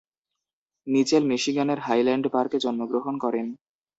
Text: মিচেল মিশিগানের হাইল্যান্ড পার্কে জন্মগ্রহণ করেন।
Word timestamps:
মিচেল 0.87 1.23
মিশিগানের 1.25 1.79
হাইল্যান্ড 1.79 2.25
পার্কে 2.33 2.57
জন্মগ্রহণ 2.59 3.15
করেন। 3.23 3.47